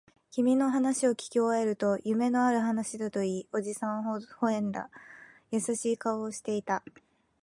[0.31, 4.89] 君の話をきき終えると、夢のある話だと言い、おじさんは微笑んだ。
[5.51, 6.83] 優しい顔をしていた。